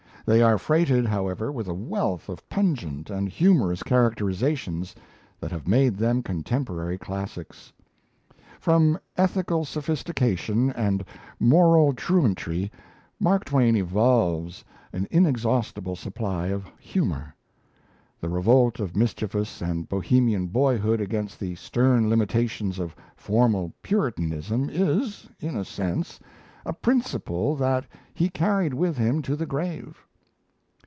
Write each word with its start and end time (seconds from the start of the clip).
They 0.23 0.43
are 0.43 0.59
freighted, 0.59 1.07
however, 1.07 1.51
with 1.51 1.67
a 1.67 1.73
wealth 1.73 2.29
of 2.29 2.47
pungent 2.47 3.09
and 3.09 3.27
humorous 3.27 3.81
characterization 3.83 4.85
that 5.41 5.51
have 5.51 5.67
made 5.67 5.93
of 5.93 5.97
them 5.99 6.21
contemporary 6.23 6.97
classics. 6.99 7.73
From 8.59 8.99
ethical 9.17 9.65
sophistication 9.65 10.69
and 10.73 11.03
moral 11.39 11.91
truantry 11.91 12.71
Mark 13.19 13.45
Twain 13.45 13.75
evolves 13.75 14.63
an 14.93 15.05
inexhaustible 15.09 15.95
supply 15.97 16.47
of 16.47 16.69
humour. 16.79 17.35
The 18.21 18.29
revolt 18.29 18.79
of 18.79 18.95
mischievous 18.95 19.59
and 19.59 19.89
Bohemian 19.89 20.47
boyhood 20.47 21.01
against 21.01 21.39
the 21.39 21.55
stern 21.55 22.09
limitations 22.11 22.77
of 22.79 22.95
formal 23.17 23.73
Puritanism 23.81 24.69
is, 24.71 25.27
in 25.41 25.57
a 25.57 25.65
sense, 25.65 26.19
a 26.63 26.71
principle 26.73 27.55
that 27.55 27.85
he 28.13 28.29
carried 28.29 28.75
with 28.75 28.97
him 28.97 29.21
to 29.23 29.35
the 29.35 29.47
grave. 29.47 29.97